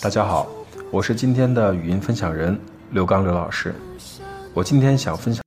[0.00, 0.46] 大家好
[0.90, 2.58] 我是今天的语音分享人
[2.90, 3.74] 刘刚刘老师。
[4.54, 5.44] 我今天想分享